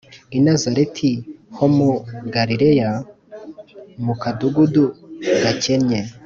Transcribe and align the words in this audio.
i 0.37 0.39
nazareti 0.45 1.11
ho 1.55 1.65
mu 1.75 1.89
galileya 2.33 2.91
mu 4.05 4.13
kadugudu 4.21 4.83
gakennye 5.41 5.99